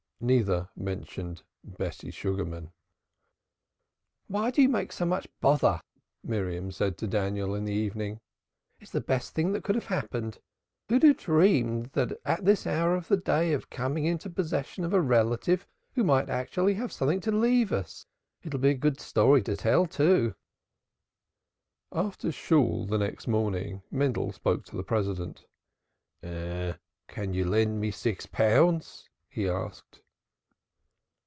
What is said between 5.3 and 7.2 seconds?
bother?" Miriam said to